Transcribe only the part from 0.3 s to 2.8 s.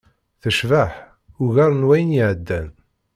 Tecbeḥ, ugar n wayen iɛeddan.